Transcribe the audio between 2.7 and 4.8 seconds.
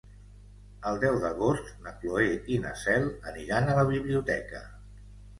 Cel aniran a la biblioteca.